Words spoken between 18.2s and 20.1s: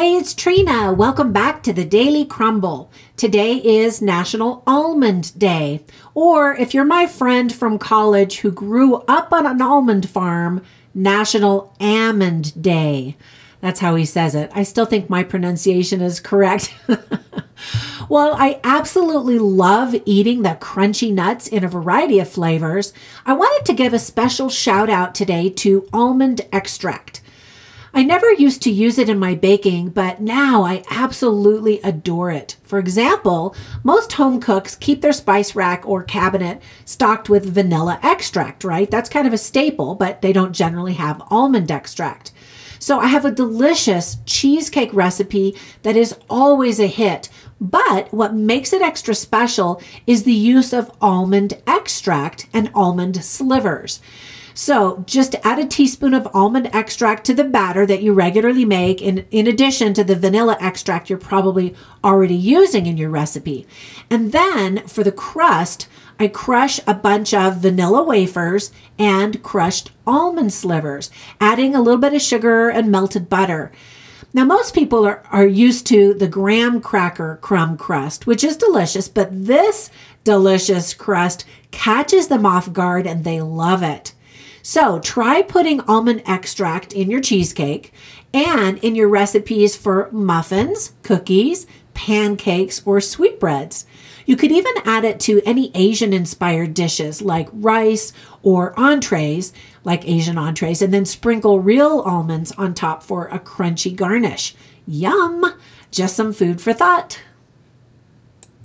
I absolutely love